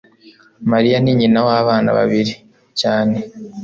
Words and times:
mariya 0.71 0.97
ni 1.01 1.13
nyina 1.19 1.39
w'abana 1.47 1.89
babiri 1.97 2.33
cyane 2.79 3.17